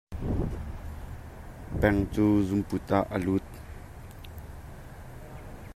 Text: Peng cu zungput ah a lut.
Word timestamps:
Peng 1.79 1.99
cu 2.13 2.25
zungput 2.47 2.87
ah 2.99 3.05
a 3.15 3.17
lut. 3.25 3.47